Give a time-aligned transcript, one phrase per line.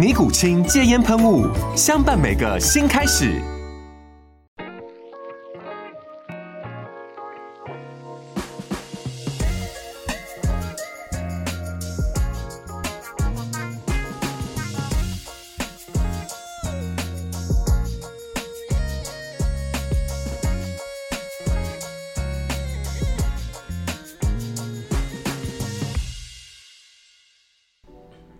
[0.00, 1.46] 尼古清戒烟喷雾，
[1.76, 3.59] 相伴每个新开始。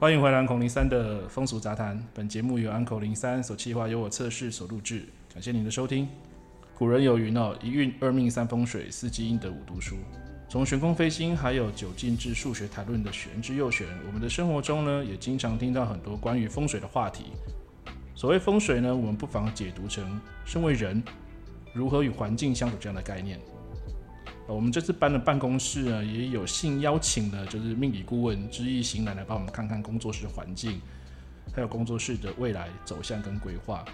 [0.00, 2.02] 欢迎回来，Uncle 零三的风俗杂谈。
[2.14, 5.04] 本节目由 Uncle 零三所企划，由我测试所录制。
[5.30, 6.08] 感谢您的收听。
[6.78, 9.96] 古人有云哦，一运二命三风水，四积阴德五读书。
[10.48, 17.26] 从玄空飞星，还有九进制数学谈论的玄之又玄，我们的生活中呢，也经常听到很多关于风水的话题。
[18.14, 21.02] 所谓风水呢，我们不妨解读成身为人
[21.74, 23.38] 如何与环境相处这样的概念。
[24.52, 30.80] 我们这次搬的办公室呢，也有幸邀请了就是命理顾问知易行男来帮我们看看工作室环境，
[31.54, 33.84] 还有工作室的未来走向跟规划。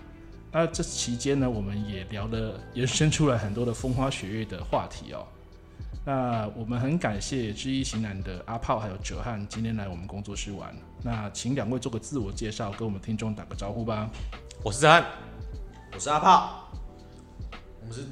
[0.51, 5.27] 那这期间呢，我们也聊了延伸出来很多的风花雪月的话题哦。
[6.07, 10.75] 那我们很感谢知易行男的阿炮还有哲汉今天来我们工作室玩。
[11.03, 14.09] 那请两位做个自我介绍，跟我们听众打个招呼吧。
[14.65, 15.05] 我是哲汉，
[15.93, 16.71] 我是阿炮，
[17.83, 18.07] 我们是。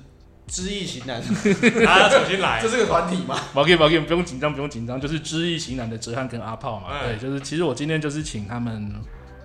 [0.47, 6.89] 知易行难，啊，重新来， 这是个团体嘛？OK OK，，不用紧张，不用紧张，就是知易行难的哲瀚跟阿炮嘛。
[7.03, 8.95] 对，就是其实我今天就是请他们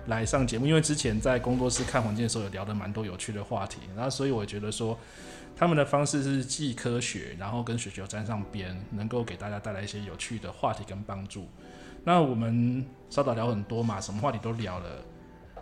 [0.06, 4.98] 来上节目，因为之前在工作室看环境的时候，有聊的蛮多有趣的话题，然后所以我觉得说
[5.56, 11.48] 他们的方式是既科学，然后跟雪球沾上边，能够给大家带来一些有趣的话题跟帮助。
[12.04, 14.86] 那我们稍早聊很多嘛，什么话题都聊了。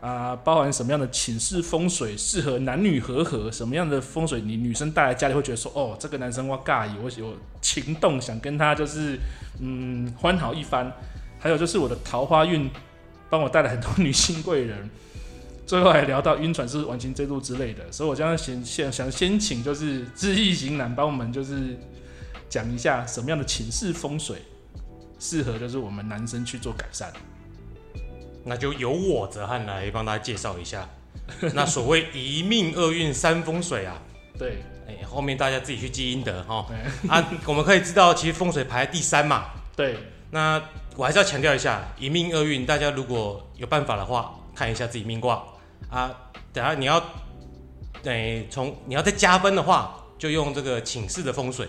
[0.01, 3.51] 啊，包含什么样的寝室风水适合男女合合？
[3.51, 9.19] 什么样的风水你女生带来家里会觉得说，哦，这个男生我尬意，我有情动，想跟他就是
[9.61, 10.93] 嗯欢好一番。
[11.41, 12.69] 还有就是我的桃花运，
[13.31, 14.91] 帮我带来很多女性贵人。
[15.67, 21.79] 最后还聊到晕船是完情这路之类的，所以我将先先想先请就是知易行难帮我们就是
[22.49, 24.39] 讲一下什么样的寝室风水
[25.19, 27.13] 适合就是我们男生去做改善。
[28.45, 30.89] 那就由我泽汉来帮大家介绍一下。
[31.55, 33.99] 那所谓一命二运三风水啊，
[34.39, 36.67] 对，哎、欸，后面大家自己去积阴德哈。
[37.09, 39.51] 啊，我们可以知道，其实风水排在第三嘛。
[39.77, 39.97] 对。
[40.31, 40.63] 那
[40.97, 45.43] 我还是要强调一下，一命二运，大家如果有办法的话，看一下自己命卦
[45.91, 46.11] 啊。
[46.53, 47.03] 等下你要，
[48.05, 51.69] 哎，从你要再加分的话，就用这个寝室的风水，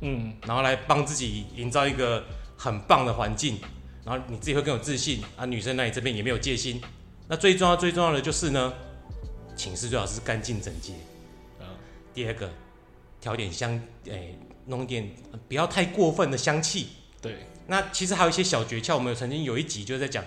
[0.00, 2.24] 嗯，然后来帮自己营造一个
[2.56, 3.58] 很棒的环境。
[4.06, 6.80] 然后你自己会更有自信啊，女生那你这边也没有戒心。
[7.26, 8.72] 那最重要最重要的就是呢，
[9.56, 10.92] 寝室最好是干净整洁。
[11.58, 11.66] 嗯，
[12.14, 12.48] 第二个，
[13.20, 13.74] 调点香，
[14.06, 15.10] 哎、欸，弄点
[15.48, 16.90] 不要太过分的香气。
[17.20, 17.48] 对。
[17.66, 20.22] 那其实还有一些小诀窍，我们有曾经有一集就是在讲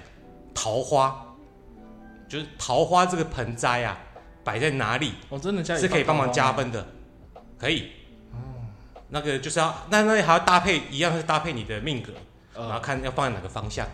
[0.53, 1.37] 桃花，
[2.27, 3.97] 就是桃花这个盆栽啊，
[4.43, 6.85] 摆在哪里，哦，真的是可以帮忙加分的，
[7.57, 7.91] 可以。
[8.33, 8.67] 哦。
[9.07, 12.11] 那个就是要，那那还要搭配，一样是搭配你的命格。
[12.67, 13.85] 然后看要放在哪个方向，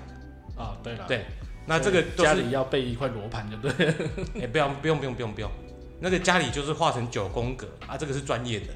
[0.58, 1.26] 啊，对了，对，
[1.66, 3.88] 那这个家里要备一块罗盘，就对。
[4.42, 5.52] 哎，不要，不用，不用，不用，不用。
[6.00, 8.68] 那个家里就是画成九宫格啊，这个是专业的。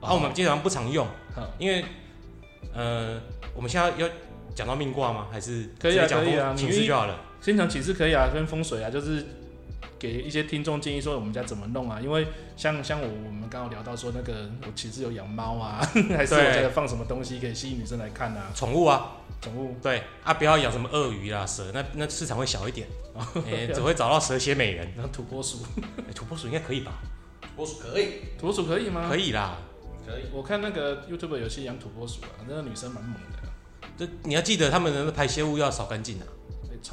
[0.00, 1.06] 啊，我们经常不常用，
[1.58, 1.84] 因为，
[2.74, 3.20] 呃，
[3.54, 4.08] 我们现在要
[4.54, 5.28] 讲到命卦吗？
[5.30, 7.18] 还是可以啊，可以啊，寝室就好了。
[7.40, 9.24] 先讲寝室可以啊，跟风水啊，就是。
[9.98, 11.98] 给一些听众建议说我们家怎么弄啊？
[11.98, 15.80] 因为像像我我们刚刚聊到说那个我其实有养猫啊，
[16.14, 18.50] 还是我家有放什么东西可以吸引女生来看啊？
[18.54, 22.88] 宠物啊，宠物对啊，不要养什么鳄鱼啦、蛇，那那市场会小一点，
[23.46, 24.90] 欸、只会找到蛇蝎美人。
[24.96, 25.58] 然后土拨鼠，
[26.06, 26.92] 欸、 土拨鼠应该可以吧？
[27.42, 28.06] 土拨鼠可以，
[28.38, 29.06] 土拨鼠可以吗？
[29.08, 29.58] 可以啦，
[30.06, 30.24] 可以。
[30.32, 33.48] 我看那个 YouTube 有些养土拨鼠啊，那个女生蛮猛的。
[33.96, 36.26] 这你要记得他们的排泄物要扫干净啊，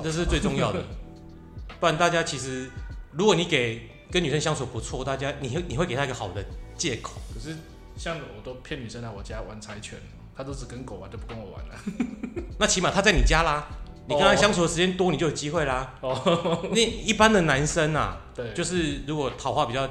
[0.04, 0.84] 这是最重要的，
[1.80, 2.70] 不然大家其实。
[3.16, 6.44] 如果你给跟女生相处不错，大家你会你会给她一个好的
[6.76, 7.22] 借口。
[7.32, 7.56] 可是
[7.96, 10.00] 像我都骗女生来我家玩柴犬，
[10.36, 11.76] 她都只跟狗玩，都不跟我玩了。
[12.60, 13.68] 那起码他在你家啦，
[14.08, 15.96] 你跟他相处的时间多，你就有机会啦。
[16.02, 19.90] 哦， 那一般的男生啊，对，就是如果桃花比较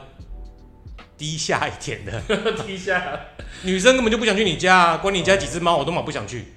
[1.17, 2.23] 低下一点的，
[2.67, 3.21] 低下，
[3.63, 6.55] 女生根本就不想去你家，关你家几只猫，我都蛮不想去。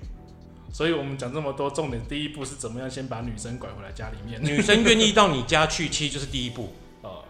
[0.72, 4.44] 所以我们讲这么多，重点第一步是怎么样先把女生拐回来家里面？
[4.44, 6.74] 女生愿意到你家去，其实就是第一步。
[7.02, 7.24] 哦，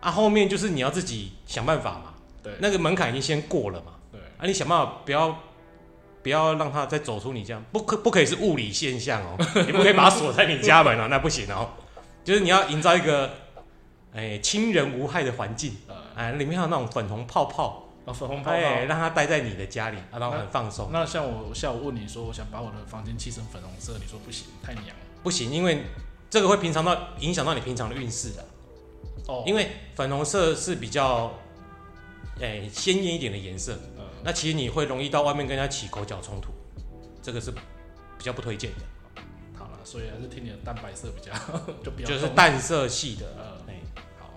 [0.00, 2.14] 啊，后面就是你要自己想办法嘛。
[2.42, 3.94] 对，那个门槛已经先过了嘛。
[4.12, 5.36] 对，啊，你想办法不要
[6.22, 9.36] 不要让他再走出你家，不可不可以是物理现象哦，
[9.66, 11.70] 你不可以把它锁在你家门哦，那不行哦。
[12.22, 13.30] 就是你要营造一个
[14.12, 15.76] 哎亲人无害的环境，
[16.14, 17.86] 哎，里面还有那种粉红泡泡。
[18.12, 20.90] 粉红泡泡，哎，让他待在你的家里，然后很放松。
[20.92, 24.86] 那像我下午问你说，我想把我的房间漆成粉红色，你说不行，太娘。
[25.22, 25.84] 不行，因为
[26.28, 28.44] 这个会平常到影响到你平常的运势的。
[29.28, 31.32] 哦，因为粉红色是比较，
[32.40, 33.78] 哎，鲜艳一点的颜色。
[34.20, 34.22] 嗯。
[34.24, 36.50] 那其实你会容易到外面跟人家起口角冲突，
[37.22, 37.58] 这个是比
[38.20, 39.22] 较不推荐的。
[39.58, 41.32] 好了，所以还是听你的淡白色比较，
[41.82, 43.26] 就比较就是淡色系的。
[43.36, 43.80] 呃，哎，
[44.18, 44.30] 好。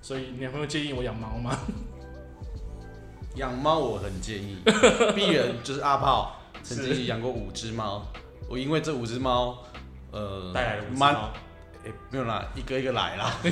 [0.00, 1.58] 所以你有没有介意我养猫吗？
[3.36, 8.04] 养猫我很建议， 鄙人就是阿炮，曾经养过五只猫。
[8.48, 9.62] 我因为这五只猫，
[10.10, 11.30] 呃，带来了五只猫，
[11.84, 13.36] 哎，没有啦，一个一个来啦，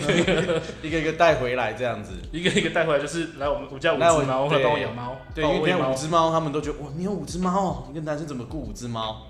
[0.83, 5.17] 一个一个带回来这样子，一个一个带回来就是来我们我家五只猫，会帮我养猫。
[5.35, 9.23] 对，因为养五只猫，他们都觉得哇，你有五只猫哦，你跟男生怎么顾五只猫？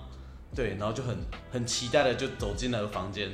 [0.54, 1.16] 对，然后就很
[1.52, 3.30] 很期待的就走进了房间。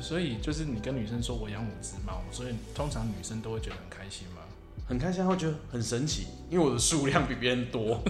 [0.00, 4.40] 所以就是你跟女生说我养五只猫，所以通常女生都会觉得很开心吗？
[4.88, 8.02] 很开心，会觉得很神奇，因为我的数量比别人多。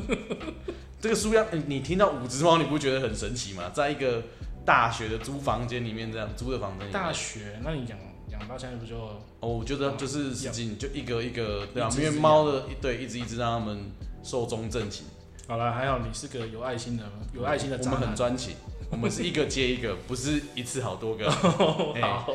[1.00, 3.70] 这个数量，你听到五只猫，你不会觉得很神奇吗？
[3.74, 4.22] 在一个
[4.64, 6.90] 大学的租房间里面，这样租的房间。
[6.90, 7.58] 大学？
[7.62, 7.98] 那你养
[8.30, 8.96] 养到现在不就？
[9.40, 15.06] 哦，我觉得就是使劲，就一个一个，对啊，因为猫的对一只一只让他们寿终正寝。
[15.46, 17.78] 好了，还好你是个有爱心的，有爱心的。
[17.78, 18.54] 我们很专情，
[18.90, 21.28] 我们是一个接一个，不是一次好多个。
[22.00, 22.26] 好，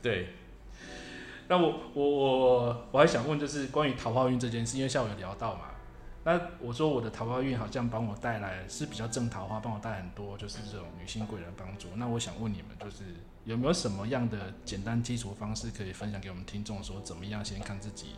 [0.00, 0.28] 对。
[1.46, 5.72] 那我我我我还想问，就是关于桃花运这件事，因为下午有聊到嘛。
[6.26, 11.88] 那我说我的桃花运好像帮我带来是比较正桃花，帮我带来很多就是这种女性贵人帮助。
[11.96, 13.04] 那我想问你们，就是
[13.44, 18.16] 有没有什么样的简单基础方式可以分享给我们听众，说怎么样先看自己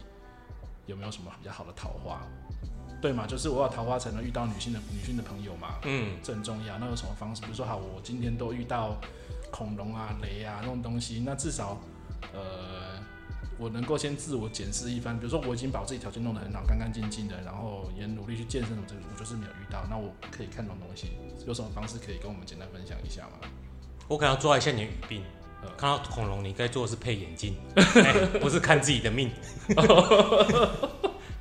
[0.86, 2.20] 有没有什么比较好的桃花，
[3.02, 3.26] 对吗？
[3.26, 6.78] 就是我有桃花才能遇到女性的女性的朋友嘛，嗯，这很重要。
[6.78, 7.42] 那有什么方式？
[7.42, 8.96] 比如说，好，我今天都遇到
[9.50, 11.76] 恐龙啊、雷啊那种东西，那至少
[12.32, 12.95] 呃。
[13.58, 21.12] 我能够先自我检视一番，比如说我已经把我自己条件弄得很好，干干净净的，然后也努力去健身，我这我就是没有遇到，那我可以看这种东西，
[21.46, 23.48] 有什么方式可以跟我们简单分享一下吗？
[24.08, 25.22] 我可能要抓一下你的语病，
[25.62, 29.30] 呃、看到恐龙，你该做的是配眼镜、欸，不是看自己的命。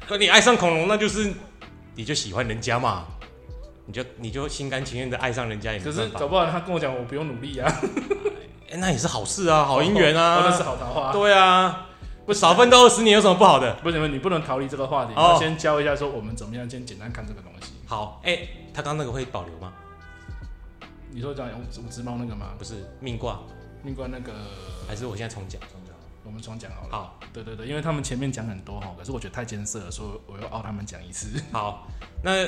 [0.10, 1.34] 那 你爱上恐龙，那就是
[1.96, 3.06] 你就喜欢人家嘛，
[3.86, 6.02] 你就你就心甘情愿的爱上人家也没办法。
[6.02, 7.70] 可是搞不好他跟我讲，我不用努力啊，
[8.70, 11.90] 哎、欸，那也是好事啊，好姻缘啊，那是好桃花，对啊。
[12.26, 13.74] 不少奋斗二十年有什么不好的？
[13.76, 15.14] 不行，你不能逃离这个话题。
[15.16, 17.74] 哦、先教一下，说我们怎么样先简单看这个东西。
[17.86, 19.74] 好，哎、欸，他刚刚那个会保留吗？
[21.12, 22.54] 你说讲五只猫那个吗？
[22.58, 23.40] 不是命卦，
[23.84, 24.34] 命卦那个
[24.88, 25.96] 还是我现在重讲，重讲。
[26.26, 26.90] 我们重讲好了。
[26.92, 31.40] 好，对对对，因为他们前面讲很多哈，可是我觉得太艰涩了，所以我又凹他们讲一次。
[31.52, 31.88] 好，
[32.24, 32.48] 那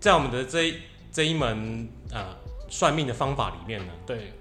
[0.00, 0.78] 在我们的这一
[1.12, 2.36] 这一门呃
[2.68, 4.32] 算命的方法里面呢，对，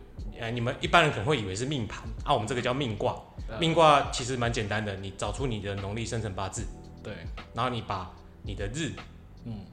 [0.42, 3.22] 哎，你们一般人可能会以为是命盘啊，我们这个叫命卦。
[3.60, 6.64] 命卦其实蛮简单的，你找出你的农历生辰八字，
[7.04, 7.14] 对，
[7.54, 8.12] 然后你把
[8.44, 8.92] 你的日，
[9.46, 9.66] 嗯，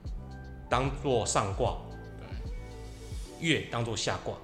[0.68, 1.78] 当做上卦，
[2.18, 4.34] 对，月当做下卦，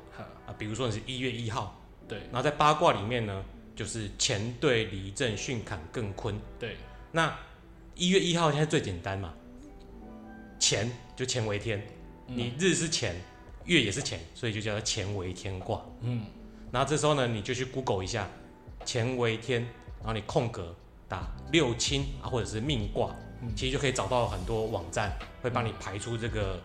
[0.47, 1.79] 啊，比如说你是一月一号，
[2.09, 6.77] 对，然后在八卦里面呢，就是乾兑离震巽坎艮坤，对，
[7.11, 7.37] 那
[7.97, 9.35] 一月一号现在最简单嘛，
[10.61, 11.85] 乾就乾为天，
[12.27, 13.15] 你日是干，
[13.65, 16.23] 月也是钱，所以就叫做干为天卦，嗯，
[16.71, 18.29] 然后这时候呢，你就去 Google 一下。
[18.87, 19.63] 干为天，
[20.01, 20.77] 然后你空格
[21.09, 26.61] 打六亲啊，或者是命卦，嗯、其实就可以找到很多网站会帮你排出这个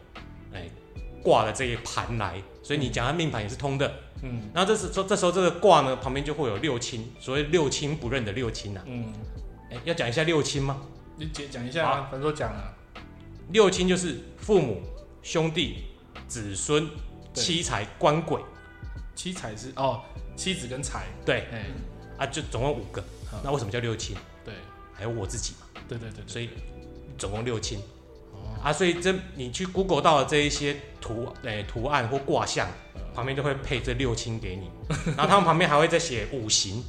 [0.51, 0.69] 哎
[1.23, 3.89] 卦的这一盘来，所以你讲它命盘也是通的。
[4.21, 8.83] 嗯，然后这时说这时候这个卦呢旁边就会有六亲，所谓六亲不认的六亲啊。
[8.85, 9.13] 嗯，
[9.71, 10.81] 哎，要讲一下六亲吗？
[11.15, 12.75] 你讲讲一下啊，反正都讲了。
[13.53, 14.81] 六亲就是父母、
[15.23, 15.85] 兄弟、
[16.27, 16.89] 子孙、
[17.33, 18.41] 妻财、官鬼。
[19.15, 20.01] 妻财是哦，
[20.35, 21.07] 妻子跟财。
[21.25, 21.65] 对，哎。
[22.19, 24.13] 啊，就总共五个，嗯、那为什么叫六亲？
[24.43, 24.53] 对，
[24.93, 25.81] 还有我自己嘛。
[25.87, 26.49] 对对对，对，所以
[27.17, 27.79] 总共六亲。
[28.33, 34.69] 哦、啊，所以这你去 Google 到的这一些图，诶、欸，图案或卦象，嗯、旁边都会配这六亲给你。
[35.15, 36.83] 然后他们旁边还会再写五行，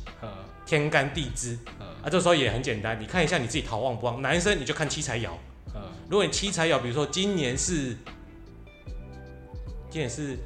[0.67, 4.21] 天干地支，嗯啊，这时候也很简单，你看一下你自己桃旺不旺。
[4.21, 5.31] 男生你就看七财爻，
[5.77, 7.97] 嗯，如果你七财爻，比如说今年是
[9.91, 10.39] 今年是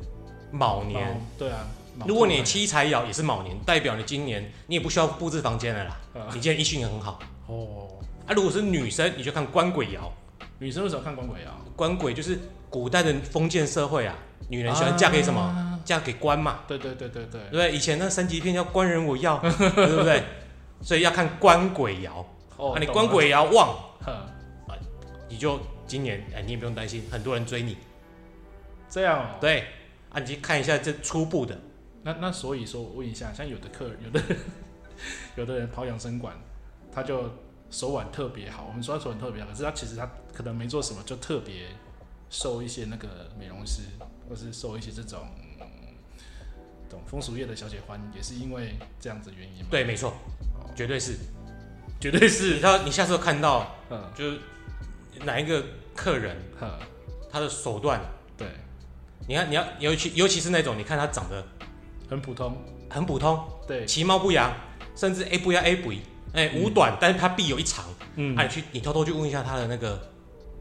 [0.51, 1.67] 卯年，对啊，
[2.07, 7.19] 如果你七财爻也是卯年，代表你今年你也不需要布置房间了啦，嗯你今年一运很好。
[7.47, 7.89] 哦，
[8.27, 9.99] 啊，如果是女生，你就看官鬼爻，
[10.59, 11.49] 女生为什么看官鬼爻？
[11.77, 12.39] 官鬼就是
[12.71, 14.17] 古代的封建社会啊，
[14.49, 15.41] 女人喜欢嫁给什么？
[15.41, 17.73] 啊嫁给官嘛，对对对对对对？
[17.73, 19.37] 以前那三级片叫官人我要，
[19.77, 20.23] 对不对？
[20.81, 22.09] 所以要看官鬼爻。
[22.57, 24.11] 哦啊，你官鬼爻旺，哼
[25.29, 27.77] 你就今年哎，你也不用担心，很多人追你。
[28.95, 29.67] 这样哦，对，
[30.11, 31.59] 啊，你去看一下这初步的，
[32.05, 34.23] 那那所以说，我问一下，像有的客人，有的
[35.35, 36.37] 有的人跑养生馆，
[36.93, 37.29] 他就
[37.73, 38.67] 手腕特别好。
[38.69, 41.67] 我们说他手腕特别好，可是他其实他可能没做什么，就特别
[42.31, 43.83] 受一些那个美容师，
[44.29, 45.27] 或是受一些这种
[45.59, 45.67] 嗯
[46.89, 49.69] 懂风俗业的小姐欢，也是因为这样子原因吗？
[49.73, 50.11] 对，没错，
[50.57, 51.17] 哦，绝对是。
[52.01, 54.39] 绝对是知，道，你下次看到嗯就是
[55.25, 55.65] 哪一个
[55.97, 56.79] 客人，嗯，
[57.29, 58.01] 他的手段，
[58.37, 58.47] 对，
[59.26, 61.45] 你看，你要尤其尤其是那种，你看他长得
[62.09, 62.57] 很普通，
[62.90, 64.52] 很普通，对，其貌不扬，
[64.95, 65.93] 甚至 A 不要 A 不，
[66.33, 67.85] 哎，五短，但是它必有一长。
[68.16, 68.37] 嗯。
[68.37, 69.99] 啊，你去，你偷偷去问一下他的那个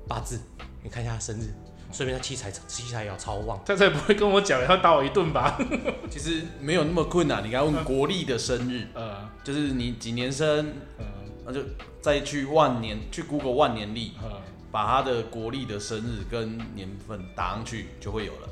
[0.07, 0.39] 八字，
[0.81, 1.53] 你看一下他生日，
[1.91, 3.59] 顺便他七财七财爻超旺。
[3.65, 5.59] 他才不会跟我讲，要打我一顿吧？
[6.09, 11.05] 其实没有那么困难，你刚刚问国历的生日，呃，就是你几年生，嗯。
[11.45, 11.59] 那就
[12.01, 14.31] 再去万年去 Google 万年历，嗯，
[14.73, 18.49] 把他的国历的生日跟年份打上去，就会有了。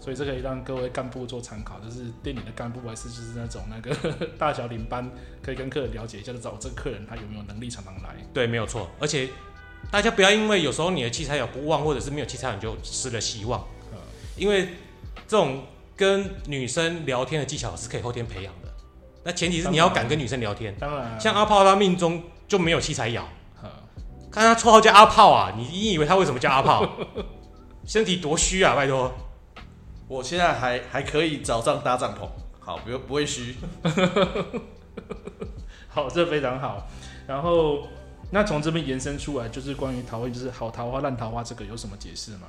[0.00, 3.94] 所以这可以让各位干部做参考，就是店里的干部还是就是那种那个
[4.36, 5.08] 大小领班，
[5.40, 8.16] 可以跟客人了解一下，就知道这个客人他有没有能力常常来。
[8.34, 8.90] 对，没有错。
[8.98, 9.28] 而且
[9.92, 13.60] 大家不要因为有时候你的器材有不旺，或者是没有器材，你就失了希望。
[13.92, 13.98] 嗯
[14.36, 14.68] 因为
[15.28, 18.72] 这种跟女生聊天的技巧是可以后天培养的。
[19.22, 20.74] 那前提是你要敢跟女生聊天。
[20.78, 23.28] 当然啊，像阿炮他命中就没有七财爻，嗯
[24.30, 26.86] 看他绰号叫阿炮啊，你你以为他为什么叫阿炮？
[27.84, 29.12] 身体多虚啊，拜托。
[30.06, 32.28] 我现在还还可以早上搭帐篷，
[32.60, 33.56] 好，不不会虚。
[35.88, 36.86] 好，这非常好。
[37.26, 37.86] 然后
[38.30, 42.46] 那从这边延伸出来，就是关于桃花，就是好桃花、烂桃花这个有什么解释吗？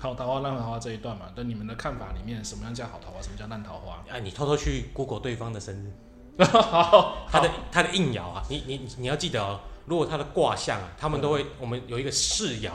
[0.00, 4.04] 好桃花、烂桃花这一段嘛，在你们的看法里面，什么样叫好桃花，什么叫烂桃花？
[4.10, 5.92] 啊，你偷偷去 Google 对方的生日，
[6.44, 12.70] 好，他的他的应爻啊，你你你要记得哦，如果他的卦象啊，他们都会，我们有一个世爻，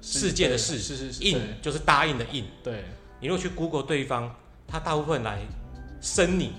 [0.00, 2.44] 世界的世，是是是，印就是答应的印。
[2.62, 2.84] 对，
[3.20, 4.34] 你如果去 Google 对方，
[4.66, 5.38] 他大部分来
[6.00, 6.52] 生你，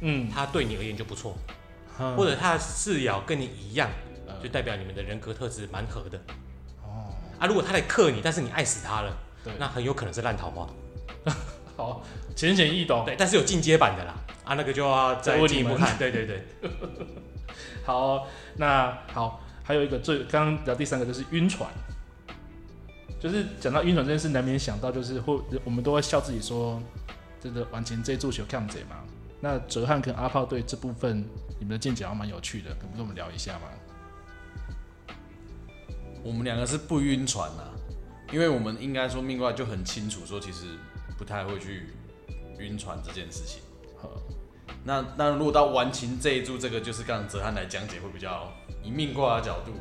[0.00, 1.36] 嗯，他对你而言就不错，
[1.98, 3.90] 嗯或者他的世爻跟你一样，
[4.26, 4.34] 呃。
[4.42, 6.18] 就代表你们的人格特质蛮合的。
[6.82, 10.68] 哦，啊，如果他来克你，但是你爱死他了，对，那很有可能是烂桃花。
[11.76, 12.02] 好，
[12.34, 13.04] 浅显易懂。
[13.04, 15.96] 对，但是有进阶版的啦，啊，那个就要再进一步看。
[15.96, 16.44] 对对对，
[17.84, 21.68] 好，那好，还有一个最刚刚聊第三个就是晕船，
[23.20, 26.80] 就是讲到晕船这件事，难免想到就是会我们都会笑自己说，
[27.40, 28.96] 这个完全这一注球看贼嘛。
[29.40, 31.24] 那哲汉跟阿炮对这部分
[31.58, 35.14] 你们的见解还蛮有趣的，可不跟我们聊一下吗？
[36.22, 37.74] 我们两个是不晕船啊，
[38.32, 40.66] 因为我们应该说命卦就很清楚，说其实
[41.18, 41.88] 不太会去
[42.60, 43.60] 晕船这件事情。
[44.86, 49.72] 好，那那如果到完情这一注，这个就是刚刚哲汉来讲解会比较以命卦的角度，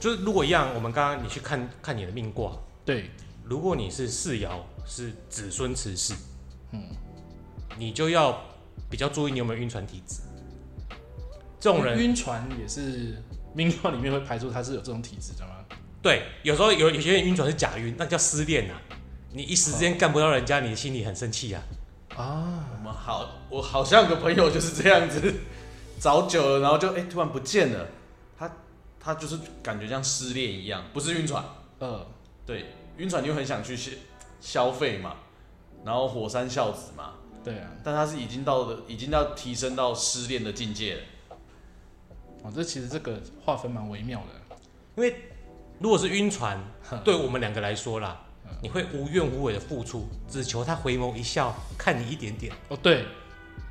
[0.00, 2.52] 就是如果一样，我们刚刚你去看看你的命卦，
[2.84, 3.10] 对，
[3.44, 4.50] 如果你是世爻
[4.86, 6.14] 是子孙持世，
[6.72, 6.82] 嗯，
[7.78, 8.40] 你就要
[8.90, 10.20] 比较注意你有没有晕船体质。
[11.60, 13.22] 这种人晕船也是
[13.54, 15.64] 命卦里面会排除他是有这种体质的吗？
[16.02, 18.80] 对，有时候有有些人晕船是假晕，那叫失恋啊。
[19.32, 21.62] 你一时之间干不到人家，你心里很生气啊。
[22.16, 25.34] 啊，我们好，我好像有个朋友就是这样子，
[25.98, 27.86] 找久了，然后就哎、突然不见了，
[28.38, 28.50] 他
[29.00, 31.44] 他就是感觉像失恋一样，不是晕船，
[31.80, 32.06] 呃，
[32.46, 32.66] 对，
[32.98, 33.90] 晕船你又很想去消
[34.40, 35.16] 消费嘛，
[35.84, 41.02] 然后火山孝子嘛，对啊，但他是已经到了，已经到提升到失恋的境界了。
[42.44, 44.56] 哦，这其实这个划分蛮微妙的。
[44.96, 45.32] 因为
[45.80, 46.62] 如果是晕船，
[47.02, 48.23] 对我们两个来说啦，
[48.62, 53.02] 你会无怨无悔的付出，只求他回眸一笑，看你一点点哦，对，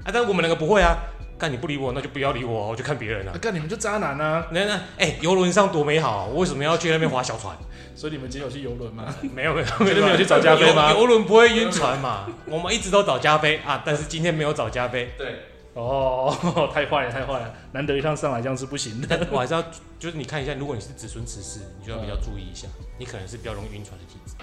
[0.04, 0.12] 啊。
[0.14, 0.96] 但我们两个不会啊，
[1.38, 3.38] 干你不理我，那就不要理我，我就看别人了啊，。
[3.40, 4.48] 干你们就渣男啊！
[4.52, 6.26] 那那哎，游轮上多美好啊！
[6.26, 7.58] 我为什么要去那边划小船？
[7.96, 9.14] 所以你们今天有去游轮吗？
[9.34, 12.28] 没 有没有，没有去找加菲吗游轮不会晕船嘛？
[12.46, 15.12] 我们一直都找加菲啊，但是今天没有找加菲。
[15.18, 15.40] 对，
[15.74, 16.36] 哦，
[16.74, 17.54] 太坏了，太坏了！
[17.72, 19.28] 难得一趟上来这样是不行的。
[19.32, 19.62] 我还是要，
[20.00, 24.34] 就是你看一下，如果你是子孙持世，你就要比较注意一下，你可能是比较容易晕船的体质。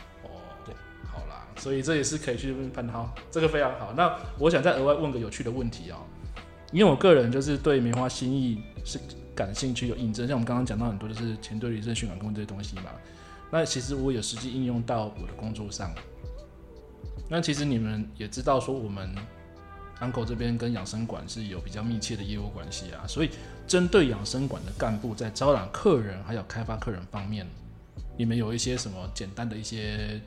[1.60, 3.92] 所以这也是可以去判好，这个非常好。
[3.94, 5.98] 那我想再额外问个有趣的问题哦，
[6.72, 8.98] 因为我个人就是对梅花心意是
[9.36, 12.84] 感兴趣有印证，像我们刚刚讲到很多就是前队里、血管工这些东西嘛。
[13.50, 15.94] 那其实我有实际应用到我的工作上。
[17.28, 19.14] 那其实你们也知道说我们
[20.00, 23.30] Uncle 这边跟养生馆是有比较密切的业务关系啊，所以
[23.66, 27.46] 针对养生馆的干部在招揽客人还有开发客人方面，
[28.16, 30.18] 你们有一些什么简单的一些？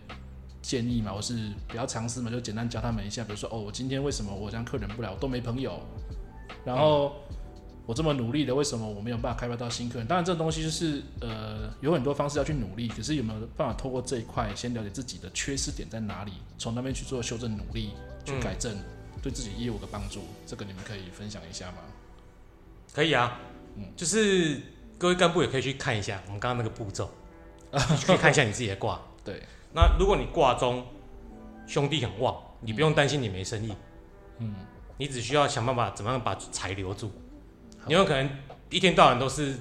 [0.63, 1.35] 建议嘛，我是
[1.67, 5.79] 比较尝试嘛，就简单教他们一下，比如说哦，我今天为什么我这样客人不来，我都没朋友，
[6.63, 7.15] 然后
[7.85, 10.07] 我这么努力的，为什么我没有办法开发到新客人？
[10.07, 17.91] 当然，这东西就是呃，有很多方式要去努力，可是有没有办法透过这一块先了解自己的缺失点在哪里，从那边去做修正努力
[18.23, 18.73] 去改正，
[19.21, 21.79] 对自己业务的帮助，这个你们可以分享一下吗？
[22.93, 23.37] 可以啊，
[23.75, 24.61] 嗯，就是
[24.97, 27.11] 各位干部也可以去看一下我们刚刚那个步骤，
[28.05, 29.43] 可以看一下你自己的卦， 对。
[29.73, 30.85] 那如果你挂钟
[31.65, 33.73] 兄弟很旺，你不用担心你没生意，
[34.37, 34.53] 嗯，
[34.97, 37.11] 你只需要想办法怎么样把财留住。
[37.87, 38.29] 你有可能
[38.69, 39.55] 一天到晚都是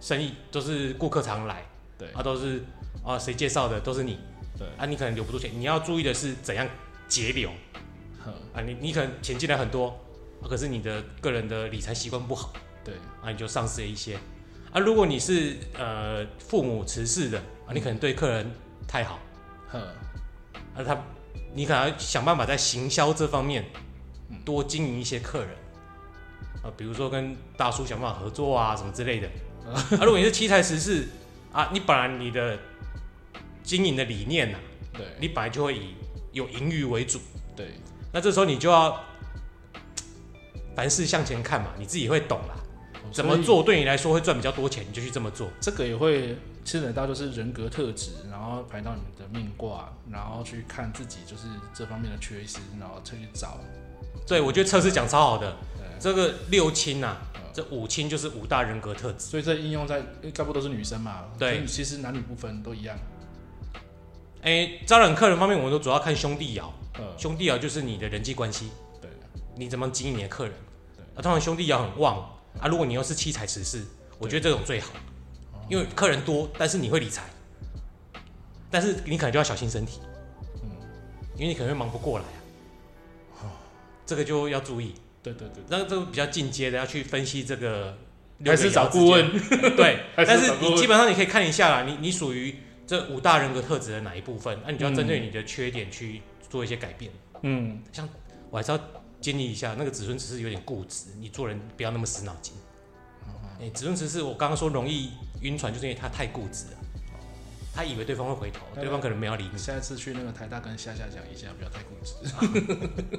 [0.00, 1.64] 生意，都是顾客常来，
[1.96, 2.64] 对，啊都是
[3.04, 4.18] 啊谁介绍的都是你，
[4.58, 6.68] 对，啊你可能留不住钱，你要注意的是怎样
[7.06, 7.50] 节流，
[8.52, 9.98] 啊你你可能钱进来很多，
[10.48, 12.52] 可是你的个人的理财习惯不好，
[12.84, 14.16] 对，啊你就丧失了一些。
[14.72, 18.50] 啊如果你是呃父母慈氏的，啊你可能对客人
[18.86, 19.18] 太好。
[19.70, 19.78] 呵，
[20.74, 20.96] 那他，
[21.54, 23.64] 你可能要想办法在行销这方面
[24.44, 25.50] 多经营一些客人，
[26.62, 29.28] 啊，比如说跟大叔想办法合作啊，什么之类的。
[29.70, 31.06] 啊，如果你是七财十四
[31.52, 32.58] 啊，你本来你的
[33.62, 34.60] 经营的理念啊，
[34.94, 35.94] 对，你本来就会以
[36.32, 37.20] 有盈余为主，
[37.54, 37.72] 对，
[38.12, 38.98] 那这时候你就要
[40.74, 42.54] 凡事向前看嘛，你自己会懂啦，
[43.12, 45.50] 怎么做对你来说会赚比较多钱，你就去这么做。
[45.60, 46.36] 这个也会。
[46.68, 53.56] 牵扯到就是人格特质，然后排到你的命卦，然后去看自己就是这方面的缺失，然后去找。
[54.26, 55.56] 对，我觉得测试讲超好的。
[55.98, 57.16] 这个六亲呐、啊，
[57.54, 59.20] 这五亲就是五大人格特质。
[59.20, 60.02] 所以这应用在
[60.34, 61.24] 该不都是女生嘛？
[61.38, 62.94] 对，其实男女不分都一样。
[64.42, 66.64] 哎，招揽客人方面，我们都主要看兄弟爻。
[67.16, 68.68] 兄弟爻就是你的人际关系。
[69.00, 69.10] 对，
[69.56, 70.52] 你怎么经营你的客人？
[70.94, 72.18] 对，啊，通常兄弟爻很旺
[72.60, 73.82] 啊，如果你又是七彩十四，
[74.18, 74.90] 我觉得这种最好。
[75.68, 77.24] 因为客人多，但是你会理财，
[78.70, 80.00] 但是你可能就要小心身体，
[80.62, 80.70] 嗯，
[81.36, 83.50] 因为你可能会忙不过来啊，哦，
[84.06, 84.94] 这个就要注意。
[85.22, 87.98] 对对对，那这个比较进阶的要去分析这个，
[88.46, 89.30] 还是找顾问。
[89.76, 92.54] 对，但是你基本上你可以看一下啦，你你属于
[92.86, 94.58] 这五大人格特质的哪一部分？
[94.64, 97.10] 那你就要针对你的缺点去做一些改变。
[97.42, 98.08] 嗯，像
[98.48, 98.80] 我还是要
[99.20, 102.54] 建议一下，那个子孙只是有点固执，你做人不要那么死脑筋。
[103.60, 105.10] 哎，子孙只是我刚刚说容易。
[105.42, 106.78] 晕船就是因为他太固执了，
[107.72, 109.56] 他以为对方会回头，对方可能没有理你。
[109.56, 112.14] 下一次去那个台大跟夏夏讲一下，不要太固执。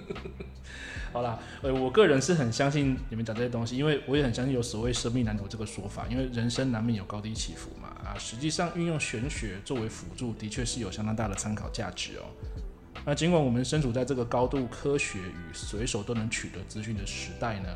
[1.14, 7.88] 好啦，呃，我个人是很相信你们讲这些东西，因为我也很相信有所谓生命蓝图这个说法，因为人生难免有高低起伏嘛。
[8.04, 12.26] 啊，实际上运用玄学作为辅助，的确是有相当大的参考价值哦。
[13.06, 17.70] 那尽管我们身处在这个高度科学与随手都能取得资讯的时代呢，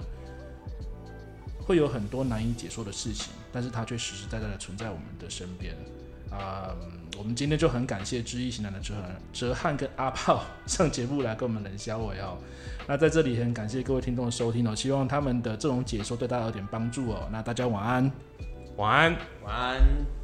[1.65, 5.73] 会有很多难以解说的事情，但是它却实实在在的存在我们的身边
[6.29, 6.91] 啊、嗯！
[7.17, 12.37] 我们今天就很感谢知易行难的哲翰、哲翰跟阿炮上节目来跟我们冷笑我哦。
[12.87, 17.29] 那在这里很感谢各位听众的收听哦，希望他们的这种解说对大家有点帮助哦。
[17.31, 18.11] 那大家晚安，
[18.75, 20.22] 晚安，晚安。